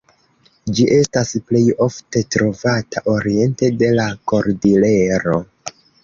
[0.77, 5.37] Ĝi estas plej ofte trovata oriente de la Kordilero.